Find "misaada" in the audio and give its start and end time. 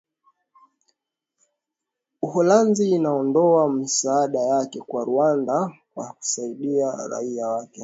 3.69-4.39